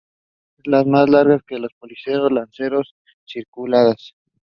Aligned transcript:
Brácteas 0.65 0.87
más 0.87 1.09
largas 1.11 1.43
que 1.45 1.59
los 1.59 1.71
pedicelos, 1.79 2.31
lanceoladas, 2.31 2.95
ciliadas. 3.23 4.15